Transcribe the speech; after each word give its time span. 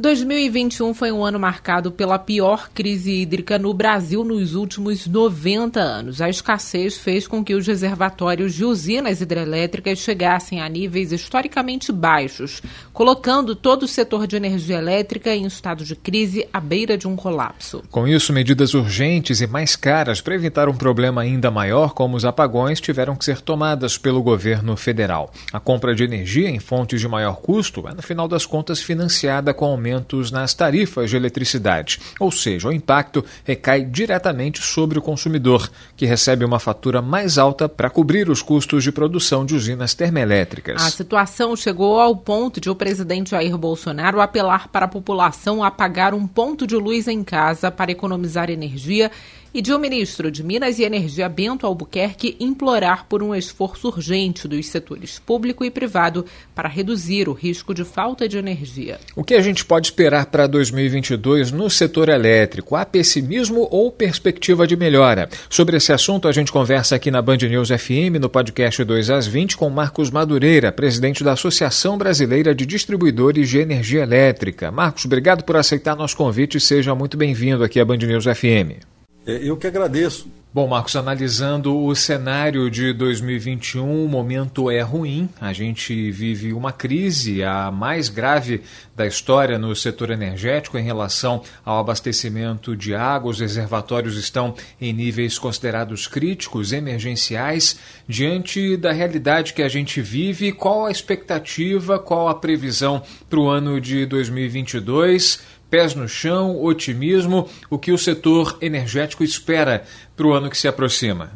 2021 0.00 0.94
foi 0.94 1.10
um 1.10 1.24
ano 1.24 1.40
marcado 1.40 1.90
pela 1.90 2.20
pior 2.20 2.70
crise 2.72 3.10
hídrica 3.10 3.58
no 3.58 3.74
Brasil 3.74 4.22
nos 4.22 4.54
últimos 4.54 5.08
90 5.08 5.80
anos. 5.80 6.20
A 6.20 6.30
escassez 6.30 6.96
fez 6.96 7.26
com 7.26 7.42
que 7.42 7.52
os 7.52 7.66
reservatórios 7.66 8.54
de 8.54 8.64
usinas 8.64 9.20
hidrelétricas 9.20 9.98
chegassem 9.98 10.60
a 10.60 10.68
níveis 10.68 11.10
historicamente 11.10 11.90
baixos, 11.90 12.62
colocando 12.92 13.56
todo 13.56 13.82
o 13.82 13.88
setor 13.88 14.28
de 14.28 14.36
energia 14.36 14.76
elétrica 14.76 15.34
em 15.34 15.44
estado 15.44 15.84
de 15.84 15.96
crise 15.96 16.46
à 16.52 16.60
beira 16.60 16.96
de 16.96 17.08
um 17.08 17.16
colapso. 17.16 17.82
Com 17.90 18.06
isso, 18.06 18.32
medidas 18.32 18.74
urgentes 18.74 19.40
e 19.40 19.48
mais 19.48 19.74
caras 19.74 20.20
para 20.20 20.36
evitar 20.36 20.68
um 20.68 20.76
problema 20.76 21.22
ainda 21.22 21.50
maior, 21.50 21.92
como 21.92 22.16
os 22.16 22.24
apagões, 22.24 22.80
tiveram 22.80 23.16
que 23.16 23.24
ser 23.24 23.40
tomadas 23.40 23.98
pelo 23.98 24.22
governo 24.22 24.76
federal. 24.76 25.32
A 25.52 25.58
compra 25.58 25.92
de 25.92 26.04
energia 26.04 26.48
em 26.48 26.60
fontes 26.60 27.00
de 27.00 27.08
maior 27.08 27.38
custo 27.40 27.88
é, 27.88 27.94
no 27.94 28.02
final 28.02 28.28
das 28.28 28.46
contas, 28.46 28.80
financiada 28.80 29.52
com 29.52 29.64
aumento 29.64 29.87
aumentos 29.88 30.30
nas 30.30 30.54
tarifas 30.54 31.10
de 31.10 31.16
eletricidade, 31.16 31.98
ou 32.20 32.30
seja, 32.30 32.68
o 32.68 32.72
impacto 32.72 33.24
recai 33.44 33.84
diretamente 33.84 34.60
sobre 34.62 34.98
o 34.98 35.02
consumidor, 35.02 35.70
que 35.96 36.06
recebe 36.06 36.44
uma 36.44 36.58
fatura 36.58 37.00
mais 37.00 37.38
alta 37.38 37.68
para 37.68 37.90
cobrir 37.90 38.28
os 38.28 38.42
custos 38.42 38.84
de 38.84 38.92
produção 38.92 39.44
de 39.44 39.54
usinas 39.54 39.94
termoelétricas. 39.94 40.82
A 40.82 40.90
situação 40.90 41.56
chegou 41.56 41.98
ao 42.00 42.14
ponto 42.16 42.60
de 42.60 42.68
o 42.70 42.74
presidente 42.74 43.30
Jair 43.30 43.56
Bolsonaro 43.56 44.20
apelar 44.20 44.68
para 44.68 44.84
a 44.84 44.88
população 44.88 45.64
a 45.64 45.70
pagar 45.70 46.12
um 46.14 46.26
ponto 46.26 46.66
de 46.66 46.76
luz 46.76 47.08
em 47.08 47.24
casa 47.24 47.70
para 47.70 47.90
economizar 47.90 48.50
energia 48.50 49.10
e 49.52 49.62
de 49.62 49.72
o 49.72 49.78
ministro 49.78 50.30
de 50.30 50.42
Minas 50.42 50.78
e 50.78 50.84
Energia, 50.84 51.28
Bento 51.28 51.66
Albuquerque, 51.66 52.36
implorar 52.38 53.06
por 53.08 53.22
um 53.22 53.34
esforço 53.34 53.88
urgente 53.88 54.46
dos 54.46 54.66
setores 54.66 55.18
público 55.18 55.64
e 55.64 55.70
privado 55.70 56.24
para 56.54 56.68
reduzir 56.68 57.28
o 57.28 57.32
risco 57.32 57.74
de 57.74 57.84
falta 57.84 58.28
de 58.28 58.38
energia. 58.38 58.98
O 59.16 59.24
que 59.24 59.34
a 59.34 59.40
gente 59.40 59.64
pode 59.64 59.88
esperar 59.88 60.26
para 60.26 60.46
2022 60.46 61.52
no 61.52 61.68
setor 61.70 62.08
elétrico? 62.08 62.76
Há 62.76 62.84
pessimismo 62.84 63.68
ou 63.70 63.90
perspectiva 63.90 64.66
de 64.66 64.76
melhora? 64.76 65.28
Sobre 65.48 65.76
esse 65.76 65.92
assunto, 65.92 66.28
a 66.28 66.32
gente 66.32 66.52
conversa 66.52 66.96
aqui 66.96 67.10
na 67.10 67.22
Band 67.22 67.38
News 67.38 67.68
FM, 67.68 68.20
no 68.20 68.28
podcast 68.28 68.82
2 68.82 69.10
às 69.10 69.26
20, 69.26 69.56
com 69.56 69.70
Marcos 69.70 70.10
Madureira, 70.10 70.72
presidente 70.72 71.24
da 71.24 71.32
Associação 71.32 71.98
Brasileira 71.98 72.54
de 72.54 72.66
Distribuidores 72.66 73.48
de 73.48 73.58
Energia 73.58 74.02
Elétrica. 74.02 74.70
Marcos, 74.70 75.04
obrigado 75.04 75.44
por 75.44 75.56
aceitar 75.56 75.96
nosso 75.96 76.16
convite 76.16 76.56
e 76.56 76.60
seja 76.60 76.94
muito 76.94 77.16
bem-vindo 77.16 77.64
aqui 77.64 77.80
à 77.80 77.84
Band 77.84 77.98
News 77.98 78.24
FM. 78.24 78.87
É, 79.28 79.46
eu 79.46 79.58
que 79.58 79.66
agradeço. 79.66 80.26
Bom, 80.54 80.66
Marcos, 80.66 80.96
analisando 80.96 81.84
o 81.84 81.94
cenário 81.94 82.70
de 82.70 82.94
2021, 82.94 84.06
o 84.06 84.08
momento 84.08 84.70
é 84.70 84.80
ruim. 84.80 85.28
A 85.38 85.52
gente 85.52 86.10
vive 86.10 86.54
uma 86.54 86.72
crise, 86.72 87.44
a 87.44 87.70
mais 87.70 88.08
grave 88.08 88.62
da 88.96 89.06
história 89.06 89.58
no 89.58 89.76
setor 89.76 90.10
energético 90.10 90.78
em 90.78 90.82
relação 90.82 91.42
ao 91.62 91.78
abastecimento 91.78 92.74
de 92.74 92.94
água. 92.94 93.30
Os 93.30 93.40
reservatórios 93.40 94.16
estão 94.16 94.54
em 94.80 94.94
níveis 94.94 95.38
considerados 95.38 96.06
críticos, 96.06 96.72
emergenciais. 96.72 97.78
Diante 98.08 98.78
da 98.78 98.90
realidade 98.90 99.52
que 99.52 99.62
a 99.62 99.68
gente 99.68 100.00
vive, 100.00 100.50
qual 100.52 100.86
a 100.86 100.90
expectativa, 100.90 101.98
qual 101.98 102.26
a 102.26 102.34
previsão 102.34 103.02
para 103.28 103.38
o 103.38 103.50
ano 103.50 103.78
de 103.78 104.06
2022? 104.06 105.57
Pés 105.70 105.94
no 105.94 106.08
chão, 106.08 106.62
otimismo, 106.62 107.48
o 107.70 107.78
que 107.78 107.92
o 107.92 107.98
setor 107.98 108.58
energético 108.60 109.22
espera 109.22 109.84
para 110.16 110.26
o 110.26 110.32
ano 110.32 110.50
que 110.50 110.56
se 110.56 110.68
aproxima? 110.68 111.32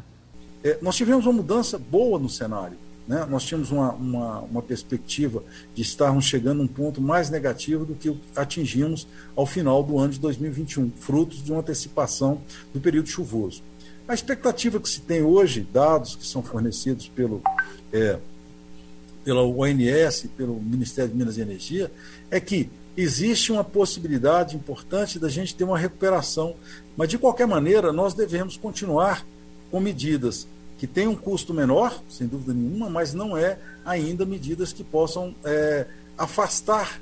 É, 0.65 0.79
nós 0.81 0.97
tivemos 0.97 1.27
uma 1.27 1.33
mudança 1.33 1.79
boa 1.79 2.19
no 2.19 2.29
cenário. 2.29 2.77
Né? 3.07 3.27
Nós 3.29 3.45
tínhamos 3.45 3.71
uma, 3.71 3.93
uma, 3.93 4.41
uma, 4.41 4.63
perspectiva 4.63 5.43
de 5.75 5.83
estarmos 5.83 6.25
chegando 6.25 6.61
a 6.61 6.65
um 6.65 6.69
ponto 6.69 7.01
mais 7.01 7.31
negativo 7.31 7.85
do 7.85 7.95
que 7.95 8.17
atingimos 8.37 9.09
ao 9.35 9.45
final 9.45 9.83
do 9.83 9.99
ano 9.99 10.13
de 10.13 10.21
2021, 10.21 10.91
frutos 10.93 11.43
de 11.43 11.51
uma 11.51 11.61
antecipação 11.61 12.41
do 12.73 12.81
período 12.81 13.09
chuvoso. 13.09 13.63
A 14.07 14.15
expectativa 14.15 14.79
que 14.79 14.89
se 14.89 15.01
tem 15.01 15.23
hoje, 15.23 15.67
dados 15.73 16.15
que 16.15 16.27
são 16.27 16.43
fornecidos 16.43 17.09
pelo, 17.09 17.43
é, 17.93 18.19
pela 19.25 19.43
ONS, 19.43 20.29
pelo 20.37 20.61
Ministério 20.61 21.11
de 21.11 21.17
Minas 21.17 21.39
e 21.39 21.41
Energia, 21.41 21.91
é 22.31 22.39
que 22.39 22.71
existe 22.97 23.53
uma 23.53 23.65
possibilidade 23.65 24.57
importante 24.57 25.19
da 25.19 25.29
gente 25.29 25.55
ter 25.55 25.65
uma 25.65 25.79
recuperação. 25.79 26.55
Mas, 26.97 27.09
de 27.09 27.19
qualquer 27.19 27.47
maneira, 27.47 27.93
nós 27.93 28.15
devemos 28.15 28.57
continuar 28.57 29.27
com 29.71 29.81
medidas 29.81 30.47
que 30.79 30.87
têm 30.87 31.07
um 31.07 31.15
custo 31.15 31.55
menor, 31.55 32.03
sem 32.09 32.27
dúvida 32.27 32.53
nenhuma, 32.53 32.91
mas 32.91 33.15
não 33.15 33.37
é 33.37 33.59
ainda 33.85 34.27
medidas 34.27 34.73
que 34.73 34.83
possam 34.83 35.35
é, 35.45 35.87
afastar 36.19 37.01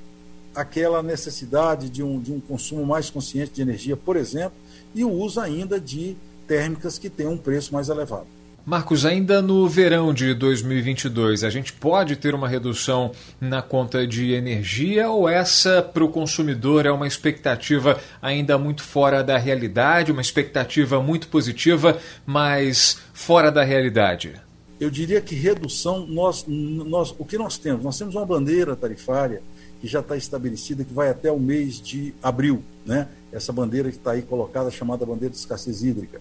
aquela 0.55 1.03
necessidade 1.03 1.89
de 1.89 2.03
um, 2.03 2.21
de 2.21 2.33
um 2.33 2.41
consumo 2.41 2.84
mais 2.84 3.09
consciente 3.09 3.53
de 3.53 3.62
energia, 3.62 3.97
por 3.97 4.17
exemplo, 4.17 4.59
e 4.95 5.05
o 5.05 5.11
uso 5.11 5.41
ainda 5.41 5.81
de 5.81 6.17
térmicas 6.47 6.99
que 6.99 7.09
têm 7.09 7.27
um 7.27 7.39
preço 7.39 7.73
mais 7.73 7.89
elevado. 7.89 8.27
Marcos, 8.70 9.04
ainda 9.04 9.42
no 9.42 9.69
verão 9.69 10.14
de 10.14 10.32
2022, 10.32 11.42
a 11.42 11.50
gente 11.50 11.72
pode 11.72 12.14
ter 12.14 12.36
uma 12.36 12.47
redução 12.47 13.10
na 13.41 13.60
conta 13.60 14.06
de 14.06 14.31
energia 14.31 15.10
ou 15.10 15.28
essa 15.28 15.82
para 15.82 16.04
o 16.04 16.08
consumidor 16.08 16.86
é 16.86 16.92
uma 16.92 17.08
expectativa 17.08 18.00
ainda 18.22 18.56
muito 18.56 18.84
fora 18.84 19.25
da 19.25 19.36
realidade, 19.36 20.12
uma 20.12 20.20
expectativa 20.20 21.03
muito 21.03 21.26
positiva, 21.26 21.98
mas 22.25 22.98
fora 23.12 23.50
da 23.50 23.64
realidade? 23.64 24.41
Eu 24.78 24.88
diria 24.88 25.20
que 25.20 25.34
redução, 25.34 26.06
nós, 26.06 26.44
nós, 26.47 27.12
o 27.19 27.25
que 27.25 27.37
nós 27.37 27.58
temos? 27.58 27.82
Nós 27.82 27.98
temos 27.98 28.14
uma 28.14 28.25
bandeira 28.25 28.76
tarifária 28.76 29.42
que 29.81 29.88
já 29.88 29.98
está 29.98 30.16
estabelecida, 30.16 30.84
que 30.84 30.94
vai 30.94 31.08
até 31.08 31.32
o 31.32 31.41
mês 31.41 31.81
de 31.81 32.14
abril, 32.22 32.62
né? 32.87 33.08
essa 33.32 33.52
bandeira 33.52 33.91
que 33.91 33.97
está 33.97 34.12
aí 34.12 34.22
colocada, 34.22 34.70
chamada 34.70 35.04
bandeira 35.04 35.32
de 35.32 35.41
escassez 35.41 35.82
hídrica. 35.82 36.20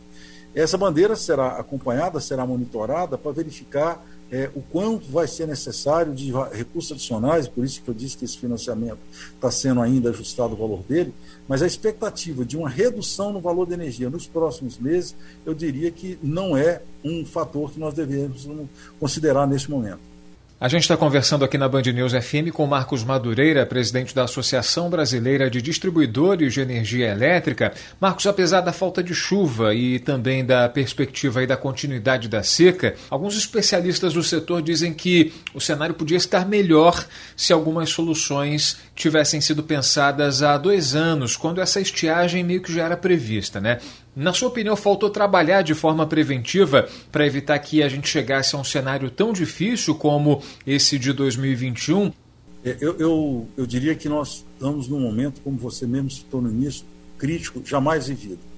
Essa 0.59 0.77
bandeira 0.77 1.15
será 1.15 1.57
acompanhada, 1.57 2.19
será 2.19 2.45
monitorada 2.45 3.17
para 3.17 3.31
verificar 3.31 4.05
é, 4.29 4.51
o 4.53 4.61
quanto 4.61 5.09
vai 5.09 5.25
ser 5.25 5.47
necessário 5.47 6.13
de 6.13 6.33
recursos 6.51 6.91
adicionais, 6.91 7.47
por 7.47 7.63
isso 7.63 7.81
que 7.81 7.89
eu 7.89 7.93
disse 7.93 8.17
que 8.17 8.25
esse 8.25 8.37
financiamento 8.37 8.99
está 9.33 9.49
sendo 9.49 9.81
ainda 9.81 10.09
ajustado 10.09 10.53
o 10.53 10.57
valor 10.57 10.83
dele, 10.83 11.13
mas 11.47 11.61
a 11.61 11.65
expectativa 11.65 12.43
de 12.43 12.57
uma 12.57 12.67
redução 12.67 13.31
no 13.31 13.39
valor 13.39 13.65
da 13.65 13.73
energia 13.73 14.09
nos 14.09 14.27
próximos 14.27 14.77
meses, 14.77 15.15
eu 15.45 15.53
diria 15.53 15.89
que 15.91 16.19
não 16.21 16.57
é 16.57 16.81
um 17.05 17.25
fator 17.25 17.71
que 17.71 17.79
nós 17.79 17.93
devemos 17.93 18.45
considerar 18.99 19.47
neste 19.47 19.71
momento. 19.71 20.01
A 20.61 20.67
gente 20.67 20.81
está 20.81 20.97
conversando 20.97 21.45
aqui 21.45 21.57
na 21.57 21.69
Band 21.69 21.83
News 21.83 22.11
FM 22.11 22.51
com 22.51 22.67
Marcos 22.67 23.01
Madureira, 23.01 23.65
presidente 23.65 24.13
da 24.13 24.25
Associação 24.25 24.89
Brasileira 24.89 25.49
de 25.49 25.61
Distribuidores 25.61 26.53
de 26.53 26.59
Energia 26.59 27.09
Elétrica. 27.09 27.71
Marcos, 27.97 28.27
apesar 28.27 28.59
da 28.59 28.73
falta 28.73 29.01
de 29.01 29.15
chuva 29.15 29.73
e 29.73 29.99
também 29.99 30.43
da 30.43 30.67
perspectiva 30.67 31.41
e 31.41 31.47
da 31.47 31.55
continuidade 31.55 32.27
da 32.27 32.43
seca, 32.43 32.93
alguns 33.09 33.37
especialistas 33.37 34.11
do 34.11 34.21
setor 34.21 34.61
dizem 34.61 34.93
que 34.93 35.31
o 35.53 35.61
cenário 35.61 35.95
podia 35.95 36.17
estar 36.17 36.45
melhor 36.45 37.07
se 37.37 37.53
algumas 37.53 37.89
soluções 37.89 38.79
tivessem 38.99 39.39
sido 39.39 39.63
pensadas 39.63 40.43
há 40.43 40.57
dois 40.57 40.93
anos, 40.93 41.37
quando 41.37 41.61
essa 41.61 41.79
estiagem 41.79 42.43
meio 42.43 42.61
que 42.61 42.73
já 42.73 42.83
era 42.83 42.97
prevista, 42.97 43.61
né? 43.61 43.79
Na 44.13 44.33
sua 44.33 44.49
opinião, 44.49 44.75
faltou 44.75 45.09
trabalhar 45.09 45.61
de 45.61 45.73
forma 45.73 46.05
preventiva 46.05 46.89
para 47.09 47.25
evitar 47.25 47.57
que 47.59 47.81
a 47.81 47.87
gente 47.87 48.09
chegasse 48.09 48.55
a 48.55 48.59
um 48.59 48.63
cenário 48.63 49.09
tão 49.09 49.31
difícil 49.31 49.95
como 49.95 50.43
esse 50.67 50.99
de 50.99 51.13
2021? 51.13 52.11
É, 52.65 52.75
eu, 52.81 52.99
eu, 52.99 53.47
eu 53.55 53.65
diria 53.65 53.95
que 53.95 54.09
nós 54.09 54.45
estamos 54.53 54.89
num 54.89 54.99
momento, 54.99 55.39
como 55.41 55.57
você 55.57 55.87
mesmo 55.87 56.11
citou 56.11 56.41
no 56.41 56.49
início, 56.49 56.85
crítico, 57.17 57.61
jamais 57.65 58.09
vivido. 58.09 58.48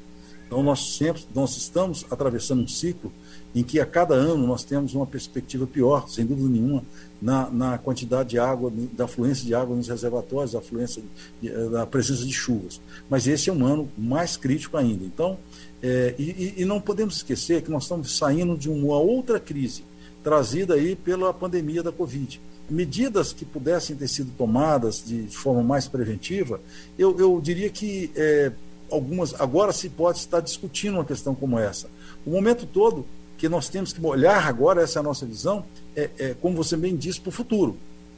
Então, 0.51 0.62
nós 0.62 0.98
sempre 0.98 1.24
nós 1.33 1.56
estamos 1.56 2.06
atravessando 2.12 2.62
um 2.62 2.68
ciclo 2.68 3.09
em 3.56 3.63
que 3.63 3.80
a 3.80 3.86
cada 3.86 4.15
ano 4.15 4.45
nós 4.45 4.65
temos 4.65 4.94
uma 4.94 5.07
perspectiva 5.07 5.65
pior, 5.65 6.09
sem 6.09 6.25
dúvida 6.25 6.50
nenhuma, 6.50 6.83
na, 7.21 7.50
na 7.50 7.77
quantidade 7.77 8.31
de 8.31 8.38
água, 8.38 8.69
da 8.92 9.06
afluência 9.06 9.45
de 9.45 9.56
água 9.56 9.74
nos 9.74 9.88
reservatórios, 9.88 10.51
da 10.51 10.59
afluência, 10.59 11.01
eh, 11.42 11.69
da 11.69 11.86
presença 11.86 12.25
de 12.25 12.33
chuvas. 12.33 12.81
Mas 13.09 13.27
esse 13.27 13.50
é 13.50 13.53
um 13.53 13.65
ano 13.65 13.89
mais 13.98 14.36
crítico 14.36 14.75
ainda. 14.75 15.06
Então, 15.06 15.38
é, 15.81 16.15
e, 16.19 16.56
e, 16.57 16.65
não 16.65 16.81
podemos 16.81 17.15
esquecer 17.15 17.62
que 17.62 17.71
nós 17.71 17.83
estamos 17.83 18.18
saindo 18.18 18.57
de 18.57 18.69
uma 18.69 18.97
outra 18.97 19.39
crise 19.39 19.86
trazida 20.21 20.74
aí 20.74 20.97
pela 20.97 21.33
pandemia 21.33 21.81
da 21.81 21.94
Covid. 21.94 22.42
Medidas 22.69 23.31
que 23.31 23.45
pudessem 23.45 23.95
ter 23.95 24.09
sido 24.09 24.31
tomadas 24.38 25.01
de, 25.01 25.24
de 25.24 25.38
forma 25.38 25.63
mais 25.63 25.88
preventiva, 25.88 26.59
eu, 27.00 27.18
eu 27.18 27.39
diria 27.42 27.69
que 27.69 28.12
é, 28.18 28.51
algumas 28.91 29.39
agora 29.39 29.71
se 29.71 29.89
pode 29.89 30.19
estar 30.19 30.39
discutindo 30.39 30.95
uma 30.95 31.05
questão 31.05 31.33
como 31.33 31.57
essa. 31.57 31.88
O 32.25 32.31
momento 32.31 32.65
todo 32.65 33.05
que 33.38 33.49
nós 33.49 33.69
temos 33.69 33.91
que 33.91 34.05
olhar 34.05 34.45
agora, 34.45 34.83
essa 34.83 34.99
é 34.99 35.01
a 35.01 35.03
nossa 35.03 35.25
visão, 35.25 35.65
é, 35.95 36.09
é 36.19 36.35
como 36.39 36.55
você 36.55 36.77
bem 36.77 36.95
disse, 36.95 37.19
para 37.19 37.29
o 37.29 37.31
futuro. 37.31 37.75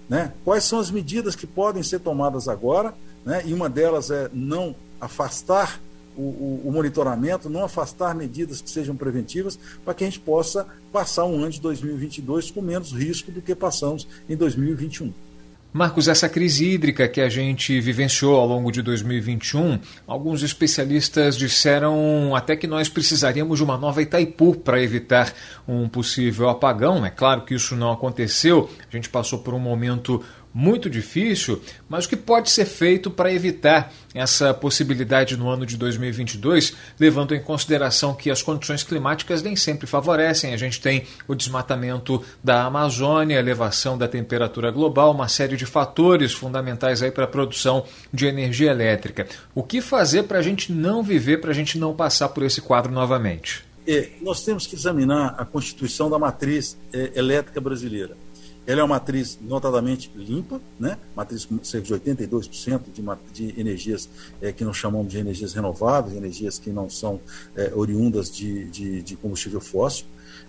Né? 0.10 0.34
Quais 0.44 0.66
são 0.66 0.80
as 0.80 0.92
medidas 0.92 1.36
que 1.36 1.48
podem 1.48 1.82
ser 1.82 2.00
tomadas 2.00 2.50
agora 2.50 2.94
né? 3.26 3.42
e 3.46 3.54
uma 3.54 3.70
delas 3.70 4.12
é 4.12 4.30
não 4.34 4.76
afastar 5.00 5.80
o, 6.16 6.22
o, 6.22 6.62
o, 6.66 6.72
monitoramento, 6.72 7.50
não 7.50 7.64
afastar 7.64 8.14
medidas 8.14 8.62
que 8.62 8.70
sejam 8.70 8.96
preventivas, 8.96 9.58
para 9.84 9.94
que 9.94 10.04
a 10.04 10.08
gente 10.08 10.20
possa 10.20 10.68
passar 10.92 11.26
um 11.26 11.40
ano 11.40 11.52
de 11.52 11.62
2022 11.62 12.52
com 12.52 12.62
menos 12.62 12.92
risco 12.92 13.32
do 13.32 13.42
que 13.42 13.56
passamos 13.56 14.08
em 14.30 14.36
2021. 14.36 15.12
Marcos, 15.74 16.08
essa 16.08 16.30
crise 16.30 16.70
hídrica 16.70 17.08
que 17.08 17.20
a 17.20 17.28
gente 17.28 17.82
vivenciou 17.82 18.36
ao 18.36 18.46
longo 18.46 18.72
de 18.72 18.84
2021, 18.84 19.80
alguns 20.06 20.44
especialistas 20.44 21.36
disseram 21.36 22.36
até 22.36 22.56
que 22.56 22.68
nós 22.68 22.88
precisaríamos 22.88 23.58
de 23.58 23.64
uma 23.64 23.76
nova 23.76 24.00
Itaipu 24.00 24.54
para 24.54 24.80
evitar 24.80 25.34
um 25.68 25.90
possível 25.90 26.48
apagão. 26.48 27.04
É 27.04 27.10
claro 27.10 27.42
que 27.42 27.56
isso 27.56 27.76
não 27.76 27.92
aconteceu, 27.92 28.70
a 28.88 28.96
gente 28.96 29.10
passou 29.10 29.40
por 29.40 29.56
um 29.56 29.60
momento 29.60 30.24
muito 30.54 30.90
difícil, 30.90 31.62
mas 31.90 32.06
o 32.06 32.10
que 32.10 32.16
pode 32.16 32.52
ser 32.52 32.66
feito 32.66 33.10
para 33.10 33.34
evitar 33.34 33.92
essa 34.14 34.54
possibilidade 34.54 35.36
no 35.36 35.50
ano 35.50 35.66
de 35.66 35.76
2022, 35.76 36.76
levando 37.00 37.34
em 37.34 37.42
consideração 37.42 38.14
que 38.14 38.30
as 38.30 38.44
condições 38.44 38.84
climáticas 38.84 39.42
nem 39.42 39.56
sempre 39.56 39.88
favorecem. 39.88 40.54
A 40.54 40.58
gente 40.58 40.80
tem 40.80 41.04
o 41.28 41.34
desmatamento 41.34 42.24
da 42.44 42.66
Amazônia, 42.66 43.40
elevação 43.40 43.98
da 43.98 44.08
temperatura 44.08 44.70
global, 44.70 45.12
uma 45.12 45.28
série 45.28 45.58
de 45.58 45.66
fatores 45.66 46.34
fundamentais 46.34 47.02
aí 47.02 47.10
para 47.10 47.24
a 47.24 47.28
produção 47.28 47.86
de 48.14 48.28
energia 48.28 48.70
elétrica. 48.70 49.28
O 49.56 49.64
que 49.64 49.82
fazer 49.82 50.24
para 50.24 50.38
a 50.38 50.44
gente 50.44 50.72
não 50.72 51.02
viver, 51.02 51.42
para 51.42 51.52
a 51.52 51.56
gente 51.56 51.80
não 51.80 51.96
passar 51.96 52.30
por 52.30 52.44
esse 52.44 52.62
quadro 52.62 52.92
novamente? 52.92 53.66
É, 53.86 54.12
nós 54.22 54.44
temos 54.44 54.66
que 54.66 54.76
examinar 54.76 55.36
a 55.38 55.44
constituição 55.44 56.10
da 56.10 56.18
matriz 56.18 56.78
é, 56.94 57.12
elétrica 57.16 57.60
brasileira. 57.60 58.16
Ela 58.66 58.82
é 58.82 58.84
uma 58.84 58.96
matriz 58.96 59.38
notadamente 59.42 60.10
limpa, 60.16 60.62
né? 60.80 60.98
matriz 61.16 61.46
com 61.46 61.62
cerca 61.64 61.86
de 61.86 61.94
82% 61.94 62.82
de, 62.94 63.04
de 63.34 63.60
energias 63.60 64.10
é, 64.42 64.52
que 64.52 64.64
nós 64.64 64.78
chamamos 64.78 65.12
de 65.12 65.18
energias 65.18 65.54
renováveis, 65.54 66.16
energias 66.16 66.58
que 66.58 66.70
não 66.70 66.90
são 66.90 67.20
é, 67.56 67.72
oriundas 67.76 68.32
de, 68.32 68.66
de, 68.70 69.02
de, 69.02 69.16
combustível 69.18 69.60
fóssil, 69.60 70.06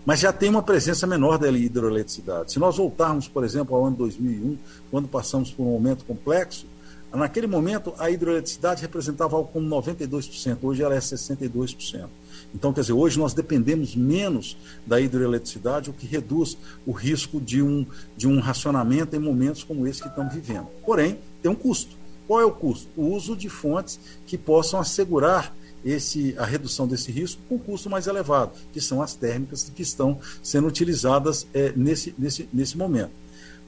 mas 0.07 0.21
já 0.21 0.33
tem 0.33 0.49
uma 0.49 0.63
presença 0.63 1.07
menor 1.07 1.39
da 1.39 1.51
hidroeletricidade. 1.51 2.53
Se 2.53 2.59
nós 2.59 2.77
voltarmos, 2.77 3.27
por 3.27 3.43
exemplo, 3.43 3.75
ao 3.75 3.87
ano 3.87 3.97
2001, 3.97 4.59
quando 4.91 5.09
passamos 5.09 5.51
por 5.51 5.65
um 5.65 5.71
momento 5.71 6.05
complexo, 6.05 6.67
naquele 7.17 7.47
momento 7.47 7.95
a 7.99 8.11
hidroeletricidade 8.11 8.83
representava 8.83 9.37
algo 9.37 9.51
como 9.53 9.69
92%, 9.69 10.59
hoje 10.63 10.83
ela 10.83 10.95
é 10.95 10.99
62%. 10.99 12.09
Então, 12.55 12.73
quer 12.73 12.83
dizer, 12.83 12.93
hoje 12.93 13.19
nós 13.19 13.35
dependemos 13.35 13.97
menos 13.97 14.57
da 14.87 15.01
hidroeletricidade, 15.01 15.91
o 15.91 15.93
que 15.93 16.07
reduz 16.07 16.57
o 16.87 16.93
risco 16.93 17.41
de 17.41 17.63
um, 17.63 17.85
de 18.17 18.29
um 18.29 18.39
racionamento 18.41 19.17
em 19.17 19.19
momentos 19.19 19.65
como 19.65 19.87
esse 19.87 20.03
que 20.03 20.09
estamos 20.09 20.33
vivendo. 20.33 20.69
Porém, 20.85 21.19
tem 21.43 21.51
um 21.51 21.55
custo. 21.55 21.97
Qual 22.27 22.41
é 22.41 22.45
o 22.45 22.53
custo? 22.53 22.89
O 22.97 23.09
uso 23.09 23.37
de 23.37 23.49
fontes 23.49 23.99
que 24.27 24.39
possam 24.39 24.81
assegurar 24.81 25.55
esse, 25.85 26.35
a 26.39 26.45
redução 26.45 26.87
desse 26.87 27.13
risco 27.13 27.41
com 27.49 27.59
custo 27.59 27.91
mais 27.91 28.07
elevado, 28.07 28.53
que 28.73 28.81
são 28.81 29.03
as 29.03 29.15
térmicas 29.15 29.71
que 29.75 29.83
estão 29.83 30.19
sendo 30.43 30.67
utilizadas 30.67 31.47
é, 31.53 31.73
nesse, 31.77 32.15
nesse, 32.17 32.49
nesse 32.53 32.79
momento. 32.79 33.11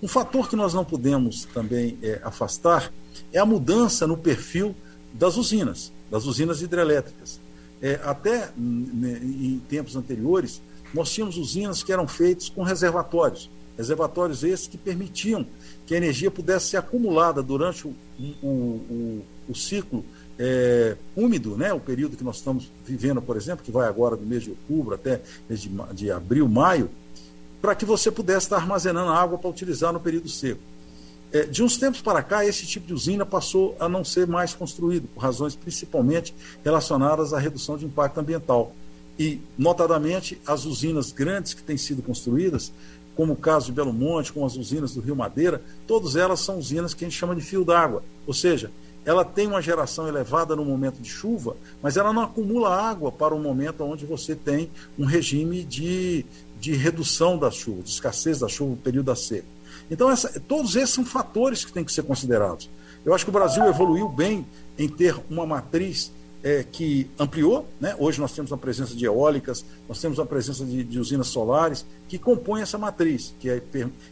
Um 0.03 0.09
fator 0.09 0.49
que 0.49 0.57
nós 0.57 0.75
não 0.75 0.85
podemos 0.85 1.45
também 1.47 1.99
é, 2.03 2.21
afastar 2.23 2.93
é 3.33 3.39
a 3.39 3.47
mudança 3.47 4.07
no 4.07 4.17
perfil 4.17 4.75
das 5.13 5.37
usinas, 5.37 5.93
das 6.11 6.27
usinas 6.27 6.61
hidrelétricas. 6.61 7.41
É, 7.81 8.01
até 8.05 8.51
né, 8.57 9.21
em 9.23 9.61
tempos 9.69 9.97
anteriores, 9.97 10.61
nós 10.93 11.11
tínhamos 11.11 11.37
usinas 11.37 11.83
que 11.83 11.93
eram 11.93 12.07
feitas 12.07 12.49
com 12.49 12.63
reservatórios. 12.63 13.51
Reservatórios 13.77 14.43
esses 14.43 14.67
que 14.67 14.79
permitiam 14.79 15.47
que 15.87 15.95
a 15.95 15.99
energia 15.99 16.31
pudesse 16.31 16.69
ser 16.69 16.79
acumulada 16.79 17.43
durante 17.43 17.87
o, 17.87 17.95
o, 18.43 18.47
o, 18.47 19.25
o 19.51 19.55
ciclo 19.55 20.05
é, 20.39 20.97
úmido, 21.15 21.57
né, 21.57 21.73
o 21.73 21.81
período 21.81 22.17
que 22.17 22.25
nós 22.25 22.37
estamos 22.37 22.71
vivendo, 22.85 23.21
por 23.23 23.37
exemplo, 23.37 23.65
que 23.65 23.71
vai 23.71 23.89
agora 23.89 24.17
do 24.17 24.25
mês 24.25 24.43
de 24.43 24.51
outubro 24.51 24.95
até 24.95 25.23
mês 25.49 25.61
de, 25.61 25.71
de 25.95 26.11
abril, 26.11 26.49
maio, 26.49 26.91
para 27.67 27.75
que 27.75 27.85
você 27.85 28.13
pudesse 28.13 28.47
estar 28.47 28.59
armazenando 28.59 29.11
água 29.11 29.37
para 29.37 29.51
utilizar 29.51 29.93
no 29.93 29.99
período 29.99 30.29
seco. 30.29 30.61
É, 31.33 31.43
de 31.43 31.65
uns 31.65 31.77
tempos 31.77 32.01
para 32.01 32.23
cá, 32.23 32.47
esse 32.47 32.65
tipo 32.65 32.87
de 32.87 32.95
usina 32.95 33.27
passou 33.27 33.77
a 33.81 33.89
não 33.89 34.05
ser 34.05 34.25
mais 34.25 34.55
construído, 34.55 35.09
por 35.09 35.19
razões 35.19 35.57
principalmente 35.57 36.33
relacionadas 36.65 37.33
à 37.33 37.41
redução 37.41 37.77
de 37.77 37.85
impacto 37.85 38.21
ambiental. 38.21 38.73
E, 39.19 39.41
notadamente, 39.59 40.41
as 40.47 40.65
usinas 40.65 41.11
grandes 41.11 41.55
que 41.55 41.63
têm 41.65 41.77
sido 41.77 42.03
construídas, 42.03 42.73
como 43.17 43.33
o 43.33 43.37
caso 43.37 43.67
de 43.67 43.73
Belo 43.73 43.93
Monte, 43.93 44.33
como 44.33 44.47
as 44.47 44.55
usinas 44.55 44.95
do 44.95 45.01
Rio 45.01 45.17
Madeira, 45.17 45.61
todas 45.89 46.15
elas 46.15 46.39
são 46.39 46.61
usinas 46.61 46.95
que 46.95 47.05
a 47.05 47.09
gente 47.09 47.19
chama 47.19 47.35
de 47.35 47.43
fio 47.43 47.65
d'água. 47.65 48.05
Ou 48.29 48.33
seja, 48.33 48.71
ela 49.07 49.25
tem 49.25 49.47
uma 49.47 49.63
geração 49.63 50.09
elevada 50.09 50.57
no 50.57 50.65
momento 50.65 51.01
de 51.01 51.09
chuva, 51.09 51.57
mas 51.81 51.97
ela 51.97 52.13
não 52.13 52.23
acumula 52.23 52.75
água 52.75 53.13
para 53.13 53.33
o 53.33 53.39
momento 53.39 53.85
onde 53.85 54.05
você 54.05 54.35
tem 54.35 54.69
um 54.99 55.05
regime 55.05 55.63
de, 55.63 56.27
de 56.61 56.75
redução 56.75 57.39
da 57.39 57.49
chuva, 57.49 57.83
de 57.83 57.91
escassez 57.91 58.41
da 58.41 58.49
chuva 58.49 58.73
no 58.73 58.77
período 58.77 59.07
da 59.07 59.15
seca. 59.15 59.47
Então, 59.89 60.11
essa, 60.11 60.41
todos 60.41 60.75
esses 60.75 60.91
são 60.91 61.05
fatores 61.05 61.65
que 61.65 61.73
têm 61.73 61.85
que 61.85 61.93
ser 61.93 62.03
considerados. 62.03 62.69
Eu 63.05 63.15
acho 63.15 63.25
que 63.25 63.31
o 63.31 63.33
Brasil 63.33 63.65
evoluiu 63.67 64.09
bem 64.09 64.45
em 64.77 64.89
ter 64.89 65.15
uma 65.31 65.47
matriz 65.47 66.11
é, 66.43 66.65
que 66.65 67.09
ampliou. 67.17 67.65
Né? 67.81 67.95
Hoje 68.01 68.21
nós 68.21 68.33
temos 68.33 68.53
a 68.53 68.57
presença 68.57 68.97
de 68.97 69.05
eólicas, 69.05 69.65
nós 69.89 70.01
temos 70.01 70.19
a 70.19 70.27
presença 70.27 70.65
de, 70.65 70.83
de 70.83 70.99
usinas 70.99 71.29
solares 71.29 71.87
que 72.09 72.19
compõem 72.19 72.63
essa 72.63 72.77
matriz, 72.77 73.33
que, 73.39 73.49
é, 73.49 73.63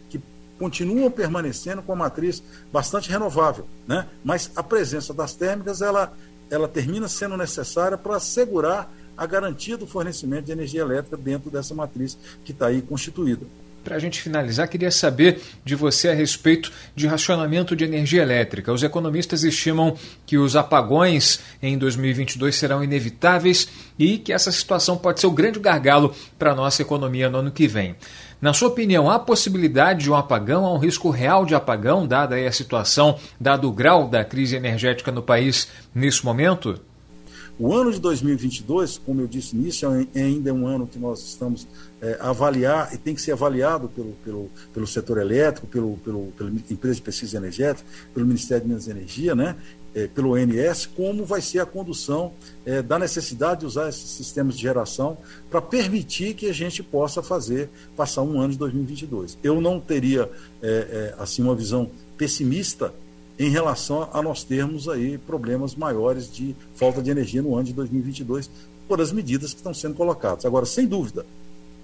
que 0.08 0.20
continuam 0.58 1.10
permanecendo 1.10 1.82
com 1.82 1.92
a 1.92 1.96
matriz 1.96 2.42
bastante 2.72 3.10
renovável. 3.10 3.66
Né? 3.86 4.06
Mas 4.24 4.50
a 4.56 4.62
presença 4.62 5.12
das 5.12 5.34
térmicas 5.34 5.82
ela, 5.82 6.12
ela 6.50 6.68
termina 6.68 7.08
sendo 7.08 7.36
necessária 7.36 7.98
para 7.98 8.16
assegurar 8.16 8.90
a 9.16 9.26
garantia 9.26 9.76
do 9.76 9.86
fornecimento 9.86 10.46
de 10.46 10.52
energia 10.52 10.80
elétrica 10.80 11.16
dentro 11.16 11.50
dessa 11.50 11.74
matriz 11.74 12.18
que 12.44 12.52
está 12.52 12.66
aí 12.66 12.82
constituída. 12.82 13.46
Para 13.84 13.96
a 13.96 13.98
gente 13.98 14.22
finalizar, 14.22 14.66
queria 14.66 14.90
saber 14.90 15.42
de 15.62 15.74
você 15.74 16.08
a 16.08 16.14
respeito 16.14 16.72
de 16.96 17.06
racionamento 17.06 17.76
de 17.76 17.84
energia 17.84 18.22
elétrica. 18.22 18.72
Os 18.72 18.82
economistas 18.82 19.44
estimam 19.44 19.94
que 20.24 20.38
os 20.38 20.56
apagões 20.56 21.40
em 21.62 21.76
2022 21.76 22.56
serão 22.56 22.82
inevitáveis 22.82 23.68
e 23.98 24.16
que 24.16 24.32
essa 24.32 24.50
situação 24.50 24.96
pode 24.96 25.20
ser 25.20 25.26
o 25.26 25.30
grande 25.30 25.60
gargalo 25.60 26.14
para 26.38 26.52
a 26.52 26.54
nossa 26.54 26.80
economia 26.80 27.28
no 27.28 27.38
ano 27.38 27.50
que 27.50 27.68
vem. 27.68 27.94
Na 28.40 28.54
sua 28.54 28.68
opinião, 28.68 29.10
há 29.10 29.18
possibilidade 29.18 30.04
de 30.04 30.10
um 30.10 30.14
apagão? 30.14 30.64
Há 30.64 30.72
um 30.72 30.78
risco 30.78 31.10
real 31.10 31.44
de 31.44 31.54
apagão, 31.54 32.06
dada 32.06 32.36
a 32.36 32.52
situação, 32.52 33.18
dado 33.38 33.68
o 33.68 33.72
grau 33.72 34.08
da 34.08 34.24
crise 34.24 34.56
energética 34.56 35.12
no 35.12 35.22
país 35.22 35.68
nesse 35.94 36.24
momento? 36.24 36.80
O 37.58 37.72
ano 37.72 37.92
de 37.92 38.00
2022, 38.00 38.98
como 38.98 39.20
eu 39.20 39.28
disse 39.28 39.54
nisso, 39.54 39.86
é, 39.86 40.06
é 40.14 40.22
ainda 40.22 40.52
um 40.52 40.66
ano 40.66 40.88
que 40.88 40.98
nós 40.98 41.20
estamos 41.20 41.68
é, 42.02 42.18
avaliar 42.20 42.92
e 42.92 42.98
tem 42.98 43.14
que 43.14 43.22
ser 43.22 43.32
avaliado 43.32 43.88
pelo, 43.88 44.12
pelo, 44.24 44.50
pelo 44.72 44.86
setor 44.86 45.18
elétrico, 45.18 45.66
pelo, 45.68 45.96
pelo, 45.98 46.32
pela 46.36 46.50
empresa 46.50 46.96
de 46.96 47.02
pesquisa 47.02 47.36
energética, 47.36 47.88
pelo 48.12 48.26
Ministério 48.26 48.62
de 48.62 48.68
Minas 48.68 48.86
e 48.88 48.90
Energia, 48.90 49.34
né? 49.34 49.56
É, 49.94 50.08
pelo 50.08 50.32
ONS, 50.32 50.86
como 50.86 51.24
vai 51.24 51.40
ser 51.40 51.60
a 51.60 51.66
condução 51.66 52.32
é, 52.66 52.82
da 52.82 52.98
necessidade 52.98 53.60
de 53.60 53.66
usar 53.66 53.88
esses 53.88 54.10
sistemas 54.10 54.56
de 54.56 54.62
geração 54.62 55.16
para 55.48 55.62
permitir 55.62 56.34
que 56.34 56.48
a 56.48 56.52
gente 56.52 56.82
possa 56.82 57.22
fazer, 57.22 57.70
passar 57.96 58.22
um 58.22 58.40
ano 58.40 58.54
de 58.54 58.58
2022. 58.58 59.38
Eu 59.40 59.60
não 59.60 59.78
teria, 59.78 60.28
é, 60.60 60.68
é, 60.68 61.14
assim, 61.16 61.42
uma 61.42 61.54
visão 61.54 61.88
pessimista 62.18 62.92
em 63.38 63.48
relação 63.48 64.08
a 64.12 64.22
nós 64.22 64.44
termos 64.44 64.88
aí 64.88 65.18
problemas 65.18 65.74
maiores 65.74 66.32
de 66.32 66.54
falta 66.74 67.02
de 67.02 67.10
energia 67.10 67.42
no 67.42 67.54
ano 67.54 67.64
de 67.64 67.72
2022 67.72 68.50
por 68.86 69.00
as 69.00 69.10
medidas 69.10 69.52
que 69.52 69.56
estão 69.58 69.74
sendo 69.74 69.94
colocadas. 69.94 70.44
Agora, 70.44 70.66
sem 70.66 70.86
dúvida, 70.86 71.26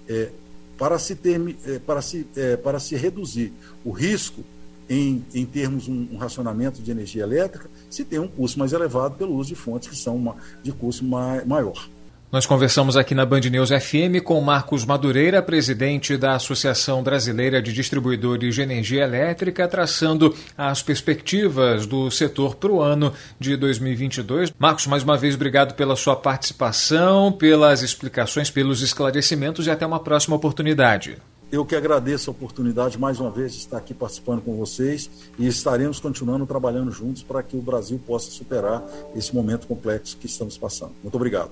é, 0.07 0.29
para, 0.77 0.97
se 0.97 1.15
ter, 1.15 1.39
é, 1.65 1.79
para, 1.79 2.01
se, 2.01 2.25
é, 2.35 2.55
para 2.55 2.79
se 2.79 2.95
reduzir 2.95 3.51
o 3.83 3.91
risco 3.91 4.43
em, 4.89 5.23
em 5.33 5.45
termos 5.45 5.87
um, 5.87 6.07
um 6.11 6.17
racionamento 6.17 6.81
de 6.81 6.91
energia 6.91 7.23
elétrica, 7.23 7.69
se 7.89 8.03
tem 8.03 8.19
um 8.19 8.27
custo 8.27 8.59
mais 8.59 8.73
elevado 8.73 9.15
pelo 9.15 9.35
uso 9.35 9.49
de 9.49 9.55
fontes 9.55 9.89
que 9.89 9.95
são 9.95 10.15
uma, 10.15 10.35
de 10.63 10.71
custo 10.71 11.03
mai, 11.05 11.43
maior. 11.45 11.89
Nós 12.31 12.45
conversamos 12.45 12.95
aqui 12.95 13.13
na 13.13 13.25
Band 13.25 13.41
News 13.41 13.71
FM 13.71 14.23
com 14.23 14.39
Marcos 14.39 14.85
Madureira, 14.85 15.41
presidente 15.41 16.15
da 16.15 16.35
Associação 16.35 17.03
Brasileira 17.03 17.61
de 17.61 17.73
Distribuidores 17.73 18.55
de 18.55 18.61
Energia 18.61 19.03
Elétrica, 19.03 19.67
traçando 19.67 20.33
as 20.57 20.81
perspectivas 20.81 21.85
do 21.85 22.09
setor 22.09 22.55
para 22.55 22.71
o 22.71 22.81
ano 22.81 23.11
de 23.37 23.57
2022. 23.57 24.53
Marcos, 24.57 24.87
mais 24.87 25.03
uma 25.03 25.17
vez, 25.17 25.35
obrigado 25.35 25.75
pela 25.75 25.93
sua 25.97 26.15
participação, 26.15 27.33
pelas 27.33 27.81
explicações, 27.81 28.49
pelos 28.49 28.81
esclarecimentos 28.81 29.67
e 29.67 29.69
até 29.69 29.85
uma 29.85 29.99
próxima 29.99 30.33
oportunidade. 30.33 31.17
Eu 31.51 31.65
que 31.65 31.75
agradeço 31.75 32.29
a 32.29 32.31
oportunidade 32.31 32.97
mais 32.97 33.19
uma 33.19 33.29
vez 33.29 33.51
de 33.51 33.57
estar 33.57 33.75
aqui 33.75 33.93
participando 33.93 34.41
com 34.41 34.55
vocês 34.55 35.11
e 35.37 35.45
estaremos 35.47 35.99
continuando 35.99 36.45
trabalhando 36.45 36.91
juntos 36.91 37.23
para 37.23 37.43
que 37.43 37.57
o 37.57 37.61
Brasil 37.61 37.99
possa 38.07 38.31
superar 38.31 38.81
esse 39.17 39.35
momento 39.35 39.67
complexo 39.67 40.15
que 40.15 40.27
estamos 40.27 40.57
passando. 40.57 40.93
Muito 41.03 41.15
obrigado. 41.15 41.51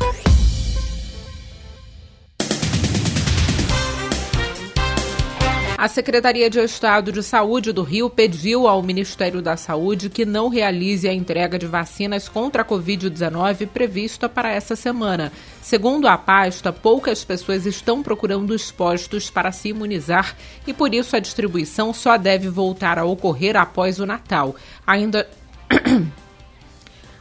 A 5.81 5.87
Secretaria 5.87 6.47
de 6.47 6.59
Estado 6.59 7.11
de 7.11 7.23
Saúde 7.23 7.71
do 7.71 7.81
Rio 7.81 8.07
pediu 8.07 8.67
ao 8.67 8.83
Ministério 8.83 9.41
da 9.41 9.57
Saúde 9.57 10.11
que 10.11 10.27
não 10.27 10.47
realize 10.47 11.09
a 11.09 11.13
entrega 11.13 11.57
de 11.57 11.65
vacinas 11.65 12.29
contra 12.29 12.61
a 12.61 12.65
Covid-19 12.65 13.67
prevista 13.67 14.29
para 14.29 14.51
essa 14.51 14.75
semana. 14.75 15.31
Segundo 15.59 16.07
a 16.07 16.19
pasta, 16.19 16.71
poucas 16.71 17.23
pessoas 17.23 17.65
estão 17.65 18.03
procurando 18.03 18.51
os 18.51 18.69
postos 18.69 19.31
para 19.31 19.51
se 19.51 19.69
imunizar 19.69 20.37
e 20.67 20.71
por 20.71 20.93
isso 20.93 21.15
a 21.15 21.19
distribuição 21.19 21.91
só 21.95 22.15
deve 22.15 22.47
voltar 22.47 22.99
a 22.99 23.05
ocorrer 23.05 23.57
após 23.57 23.99
o 23.99 24.05
Natal. 24.05 24.55
Ainda. 24.85 25.27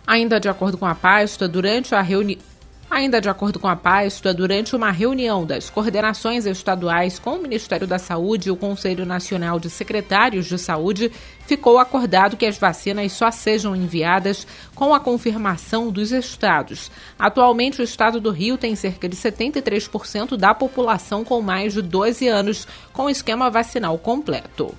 Ainda 0.07 0.39
de 0.39 0.51
acordo 0.51 0.77
com 0.77 0.85
a 0.85 0.95
pasta, 0.95 1.49
durante 1.49 1.95
a 1.95 2.03
reunião. 2.03 2.50
Ainda 2.91 3.21
de 3.21 3.29
acordo 3.29 3.61
com 3.61 3.69
a 3.69 3.77
pasta, 3.77 4.35
durante 4.35 4.75
uma 4.75 4.91
reunião 4.91 5.47
das 5.47 5.71
coordenações 5.71 6.45
estaduais 6.45 7.21
com 7.21 7.37
o 7.37 7.41
Ministério 7.41 7.87
da 7.87 8.01
Saúde 8.01 8.49
e 8.49 8.51
o 8.51 8.57
Conselho 8.57 9.07
Nacional 9.07 9.61
de 9.61 9.71
Secretários 9.71 10.47
de 10.47 10.59
Saúde, 10.59 11.13
ficou 11.47 11.79
acordado 11.79 12.37
que 12.37 12.45
as 12.45 12.59
vacinas 12.59 13.13
só 13.13 13.31
sejam 13.31 13.77
enviadas 13.77 14.45
com 14.75 14.93
a 14.93 14.99
confirmação 14.99 15.93
dos 15.93 16.11
estados. 16.11 16.91
Atualmente, 17.17 17.81
o 17.81 17.85
estado 17.85 18.21
do 18.21 18.33
Rio 18.33 18.59
tem 18.59 18.75
cerca 18.75 19.09
de 19.09 19.17
73% 19.17 20.37
da 20.37 20.53
população 20.53 21.23
com 21.23 21.41
mais 21.41 21.75
de 21.75 21.83
12 21.83 22.27
anos 22.27 22.67
com 22.93 23.09
esquema 23.09 23.49
vacinal 23.49 23.97
completo. 23.99 24.75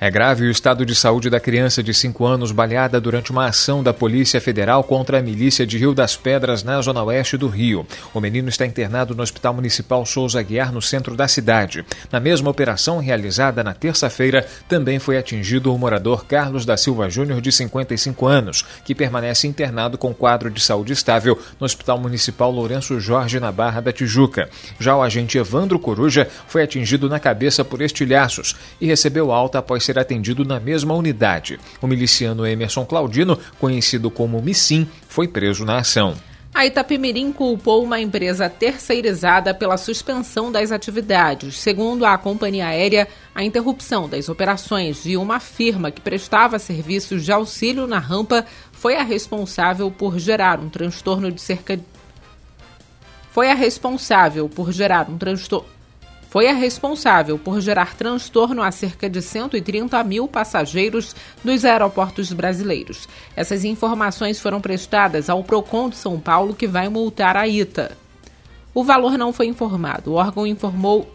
É 0.00 0.10
grave 0.10 0.44
o 0.44 0.50
estado 0.50 0.84
de 0.84 0.92
saúde 0.92 1.30
da 1.30 1.38
criança 1.38 1.80
de 1.80 1.94
5 1.94 2.26
anos 2.26 2.50
baleada 2.50 3.00
durante 3.00 3.30
uma 3.30 3.46
ação 3.46 3.80
da 3.80 3.94
Polícia 3.94 4.40
Federal 4.40 4.82
contra 4.82 5.20
a 5.20 5.22
milícia 5.22 5.64
de 5.64 5.78
Rio 5.78 5.94
das 5.94 6.16
Pedras, 6.16 6.64
na 6.64 6.80
zona 6.82 7.02
oeste 7.04 7.36
do 7.36 7.46
Rio. 7.46 7.86
O 8.12 8.20
menino 8.20 8.48
está 8.48 8.66
internado 8.66 9.14
no 9.14 9.22
Hospital 9.22 9.54
Municipal 9.54 10.04
Souza 10.04 10.42
Guiar, 10.42 10.72
no 10.72 10.82
centro 10.82 11.14
da 11.14 11.28
cidade. 11.28 11.84
Na 12.10 12.18
mesma 12.18 12.50
operação 12.50 12.98
realizada 12.98 13.62
na 13.62 13.72
terça-feira, 13.72 14.44
também 14.68 14.98
foi 14.98 15.16
atingido 15.16 15.72
o 15.72 15.78
morador 15.78 16.26
Carlos 16.26 16.66
da 16.66 16.76
Silva 16.76 17.08
Júnior, 17.08 17.40
de 17.40 17.52
55 17.52 18.26
anos, 18.26 18.64
que 18.84 18.96
permanece 18.96 19.46
internado 19.46 19.96
com 19.96 20.12
quadro 20.12 20.50
de 20.50 20.60
saúde 20.60 20.92
estável 20.92 21.38
no 21.60 21.64
Hospital 21.64 21.98
Municipal 21.98 22.50
Lourenço 22.50 22.98
Jorge, 22.98 23.38
na 23.38 23.52
Barra 23.52 23.80
da 23.80 23.92
Tijuca. 23.92 24.50
Já 24.78 24.96
o 24.96 25.02
agente 25.02 25.38
Evandro 25.38 25.78
Coruja 25.78 26.28
foi 26.48 26.64
atingido 26.64 27.08
na 27.08 27.20
cabeça 27.20 27.64
por 27.64 27.80
estilhaços 27.80 28.56
e 28.80 28.86
recebeu 28.86 29.30
alta 29.30 29.60
após 29.60 29.83
ser 29.84 29.98
atendido 29.98 30.44
na 30.44 30.58
mesma 30.58 30.94
unidade. 30.94 31.60
O 31.80 31.86
miliciano 31.86 32.46
Emerson 32.46 32.84
Claudino, 32.84 33.38
conhecido 33.58 34.10
como 34.10 34.40
Missim, 34.40 34.88
foi 35.08 35.28
preso 35.28 35.64
na 35.64 35.78
ação. 35.78 36.14
A 36.54 36.64
Itapemirim 36.64 37.32
culpou 37.32 37.82
uma 37.82 38.00
empresa 38.00 38.48
terceirizada 38.48 39.52
pela 39.52 39.76
suspensão 39.76 40.52
das 40.52 40.70
atividades. 40.70 41.58
Segundo 41.58 42.06
a 42.06 42.16
companhia 42.16 42.68
aérea, 42.68 43.08
a 43.34 43.42
interrupção 43.42 44.08
das 44.08 44.28
operações 44.28 45.02
de 45.02 45.16
uma 45.16 45.40
firma 45.40 45.90
que 45.90 46.00
prestava 46.00 46.60
serviços 46.60 47.24
de 47.24 47.32
auxílio 47.32 47.88
na 47.88 47.98
rampa 47.98 48.46
foi 48.70 48.94
a 48.94 49.02
responsável 49.02 49.90
por 49.90 50.16
gerar 50.16 50.60
um 50.60 50.68
transtorno 50.68 51.32
de 51.32 51.40
cerca 51.40 51.76
foi 53.32 53.50
a 53.50 53.54
responsável 53.54 54.48
por 54.48 54.70
gerar 54.70 55.10
um 55.10 55.18
transtorno 55.18 55.73
foi 56.34 56.48
a 56.48 56.52
responsável 56.52 57.38
por 57.38 57.60
gerar 57.60 57.94
transtorno 57.94 58.60
a 58.60 58.72
cerca 58.72 59.08
de 59.08 59.22
130 59.22 60.02
mil 60.02 60.26
passageiros 60.26 61.14
nos 61.44 61.64
aeroportos 61.64 62.32
brasileiros. 62.32 63.08
Essas 63.36 63.62
informações 63.62 64.40
foram 64.40 64.60
prestadas 64.60 65.30
ao 65.30 65.44
PROCON 65.44 65.90
de 65.90 65.96
São 65.96 66.18
Paulo, 66.18 66.52
que 66.52 66.66
vai 66.66 66.88
multar 66.88 67.36
a 67.36 67.46
ITA. 67.46 67.96
O 68.74 68.82
valor 68.82 69.16
não 69.16 69.32
foi 69.32 69.46
informado. 69.46 70.10
O 70.10 70.14
órgão 70.14 70.44
informou. 70.44 71.08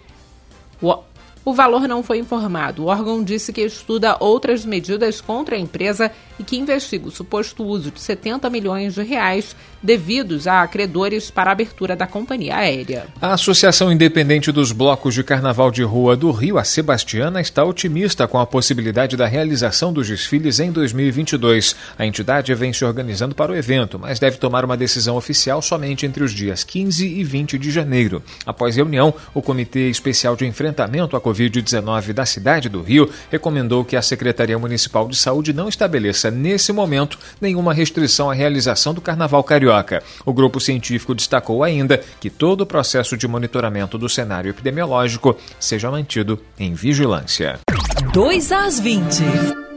Valor 1.53 1.88
não 1.88 2.03
foi 2.03 2.19
informado. 2.19 2.84
O 2.84 2.88
órgão 2.88 3.24
disse 3.24 3.51
que 3.53 3.62
estuda 3.62 4.17
outras 4.19 4.65
medidas 4.65 5.22
contra 5.22 5.55
a 5.55 5.60
empresa 5.60 6.12
e 6.38 6.43
que 6.43 6.58
investiga 6.58 7.08
o 7.08 7.12
suposto 7.12 7.63
uso 7.63 7.91
de 7.91 8.00
70 8.00 8.50
milhões 8.50 8.93
de 8.93 9.03
reais 9.03 9.55
devidos 9.81 10.48
a 10.48 10.62
acreedores 10.62 11.31
para 11.31 11.50
a 11.50 11.53
abertura 11.53 11.96
da 11.96 12.05
companhia 12.05 12.58
aérea. 12.58 13.08
A 13.22 13.34
Associação 13.34 13.91
Independente 13.91 14.51
dos 14.51 14.72
Blocos 14.72 15.13
de 15.13 15.24
Carnaval 15.24 15.72
de 15.72 15.84
Rua 15.84 16.15
do 16.15 16.31
Rio, 16.31 16.58
a 16.58 16.63
Sebastiana, 16.63 17.41
está 17.41 17.63
otimista 17.63 18.27
com 18.27 18.38
a 18.38 18.46
possibilidade 18.46 19.15
da 19.15 19.25
realização 19.25 19.91
dos 19.93 20.08
desfiles 20.08 20.60
em 20.60 20.72
2022. 20.72 21.75
A 21.98 22.05
entidade 22.05 22.53
vem 22.53 22.74
se 22.74 22.84
organizando 22.84 23.34
para 23.34 23.51
o 23.51 23.55
evento, 23.55 23.98
mas 23.98 24.19
deve 24.19 24.38
tomar 24.38 24.65
uma 24.65 24.77
decisão 24.77 25.15
oficial 25.15 25.62
somente 25.62 26.05
entre 26.05 26.24
os 26.24 26.34
dias 26.34 26.63
15 26.63 27.08
e 27.08 27.24
20 27.24 27.58
de 27.58 27.72
janeiro. 27.72 28.22
Após 28.46 28.75
reunião, 28.75 29.13
o 29.34 29.41
Comitê 29.41 29.89
Especial 29.89 30.36
de 30.36 30.46
Enfrentamento 30.46 31.15
à 31.15 31.22
Covid-19 31.29 32.13
da 32.13 32.25
cidade 32.25 32.69
do 32.69 32.81
Rio 32.81 33.09
recomendou 33.29 33.86
que 33.86 33.95
a 33.95 34.01
Secretaria 34.01 34.57
Municipal 34.57 35.07
de 35.07 35.15
Saúde 35.15 35.53
não 35.53 35.69
estabeleça, 35.69 36.31
nesse 36.31 36.71
momento, 36.74 37.17
nenhuma 37.39 37.74
restrição 37.74 38.29
à 38.29 38.33
realização 38.33 38.93
do 38.93 39.01
Carnaval 39.01 39.43
Carioca. 39.43 40.03
O 40.25 40.33
grupo 40.33 40.59
científico 40.59 41.13
destacou 41.13 41.63
ainda 41.63 42.01
que 42.19 42.29
todo 42.29 42.62
o 42.62 42.65
processo 42.65 43.15
de 43.15 43.27
monitoramento 43.27 43.98
do 43.98 44.09
cenário 44.09 44.50
epidemiológico 44.50 45.38
seja 45.59 45.91
mantido 45.91 46.39
em 46.57 46.74
vigilância. 46.74 47.59
2 48.13 48.51
às 48.51 48.79
20. 48.79 49.68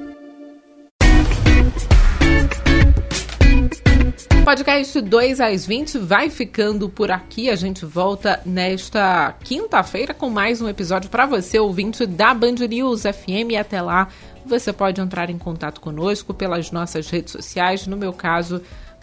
Podcast 4.53 5.01
2 5.01 5.41
às 5.41 5.65
20 5.65 5.97
vai 5.97 6.29
ficando 6.29 6.87
por 6.87 7.11
aqui. 7.11 7.49
A 7.49 7.57
gente 7.57 7.87
volta 7.87 8.39
nesta 8.45 9.35
quinta-feira 9.43 10.13
com 10.13 10.29
mais 10.29 10.61
um 10.61 10.69
episódio 10.69 11.09
para 11.09 11.25
você, 11.25 11.59
ouvinte 11.59 12.05
da 12.05 12.35
Band 12.35 12.57
News 12.69 13.05
FM. 13.05 13.53
E 13.53 13.57
até 13.57 13.81
lá, 13.81 14.09
você 14.45 14.71
pode 14.71 15.01
entrar 15.01 15.31
em 15.31 15.39
contato 15.39 15.81
conosco 15.81 16.35
pelas 16.35 16.71
nossas 16.71 17.09
redes 17.09 17.33
sociais. 17.33 17.87
No 17.87 17.97
meu 17.97 18.13
caso, 18.13 18.61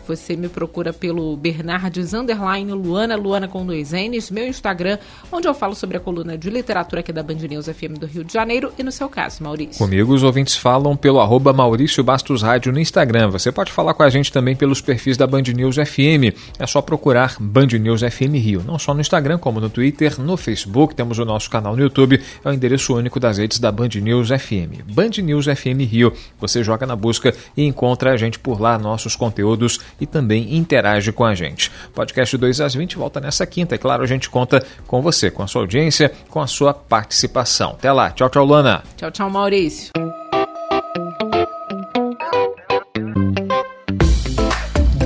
você 0.10 0.36
me 0.36 0.50
procura 0.50 0.92
pelo 0.92 1.38
Bernardes 1.38 2.16
Underline 2.16 2.74
Luana, 2.74 3.16
Luana 3.16 3.48
com 3.48 3.64
dois 3.64 3.92
N's, 3.92 4.32
meu 4.32 4.48
Instagram, 4.48 4.98
onde 5.32 5.48
eu 5.48 5.54
falo 5.54 5.76
sobre 5.76 5.98
a 5.98 6.00
coluna 6.00 6.36
de 6.36 6.50
literatura 6.50 7.02
aqui 7.02 7.14
da 7.14 7.22
Band 7.22 7.36
News 7.36 7.68
FM 7.68 8.00
do 8.00 8.08
Rio 8.08 8.24
de 8.24 8.34
Janeiro 8.34 8.74
e 8.76 8.82
no 8.82 8.92
seu 8.92 9.08
caso, 9.08 9.44
Maurício. 9.44 9.78
Comigo 9.78 10.12
os 10.12 10.24
ouvintes 10.24 10.58
falam 10.58 10.98
pelo 10.98 11.20
arroba 11.20 11.54
Maurício 11.54 12.04
Bastos 12.04 12.42
Rádio 12.42 12.72
no 12.72 12.80
Instagram. 12.80 13.30
Você 13.30 13.52
pode 13.52 13.72
falar 13.72 13.94
com 13.94 14.02
a 14.02 14.10
gente 14.10 14.32
também 14.32 14.56
pelos 14.56 14.82
perfis 14.82 15.16
da 15.16 15.28
Band 15.28 15.44
News 15.44 15.76
FM. 15.76 16.34
É 16.58 16.66
só 16.66 16.82
procurar 16.82 17.36
Band 17.40 17.68
News 17.80 18.02
FM 18.02 18.34
Rio. 18.34 18.64
Não 18.66 18.80
só 18.80 18.96
no 18.96 19.02
Instagram, 19.02 19.38
como 19.38 19.60
no 19.60 19.70
Twitter, 19.70 20.20
no 20.20 20.36
Facebook, 20.38 20.96
temos 20.96 21.20
o 21.20 21.26
nosso 21.26 21.52
canal 21.52 21.76
no 21.76 21.84
YouTube, 21.84 22.20
é 22.44 22.50
o 22.50 22.52
endereço 22.52 22.96
único 22.96 23.20
das 23.20 23.38
redes 23.38 23.60
da 23.60 23.72
Band 23.72 23.90
News 24.02 24.30
FM. 24.30 24.92
Band 24.92 25.22
News 25.22 25.46
FM 25.46 25.88
Rio. 25.88 26.12
Você 26.40 26.64
joga 26.64 26.88
na 26.88 26.96
busca 26.96 27.32
e 27.56 27.64
encontra 27.64 28.12
a 28.12 28.18
gente 28.18 28.40
por 28.40 28.60
lá, 28.60 28.76
nossos 28.80 29.16
conteúdos 29.16 29.80
e 30.00 30.06
também 30.06 30.56
interage 30.56 31.12
com 31.12 31.26
a 31.26 31.36
gente. 31.36 31.72
Podcast 31.94 32.38
2 32.38 32.62
às 32.62 32.74
20 32.74 32.98
volta 32.98 33.20
nessa 33.20 33.46
quinta. 33.46 33.76
É 33.76 33.78
claro, 33.78 34.04
a 34.04 34.08
gente 34.08 34.30
conta 34.30 34.66
com 34.88 35.02
você, 35.02 35.30
com 35.30 35.44
a 35.44 35.48
sua 35.48 35.62
audiência, 35.62 36.12
com 36.30 36.42
a 36.42 36.48
sua 36.48 36.74
participação. 36.74 37.72
Até 37.72 37.92
lá. 37.92 38.12
Tchau, 38.12 38.30
tchau, 38.30 38.46
Lana. 38.46 38.84
Tchau, 38.98 39.12
tchau, 39.12 39.30
Maurício. 39.30 39.92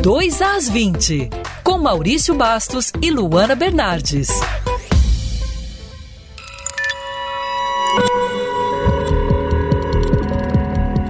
Dois 0.01 0.41
às 0.41 0.67
20, 0.67 1.29
com 1.63 1.77
Maurício 1.77 2.35
Bastos 2.35 2.91
e 3.01 3.09
Luana 3.09 3.55
Bernardes. 3.55 4.27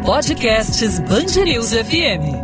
Podcasts 0.05 0.99
News 0.99 1.73
FM. 1.73 2.42